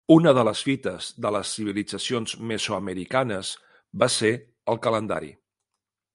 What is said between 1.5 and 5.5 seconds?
civilitzacions mesoamericanes va ser el calendari.